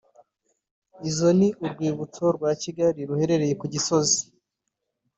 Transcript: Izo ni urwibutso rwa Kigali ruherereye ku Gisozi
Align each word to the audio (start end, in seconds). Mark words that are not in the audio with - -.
Izo 1.09 1.29
ni 1.39 1.47
urwibutso 1.63 2.23
rwa 2.35 2.51
Kigali 2.61 2.99
ruherereye 3.07 3.53
ku 3.61 3.65
Gisozi 3.73 4.19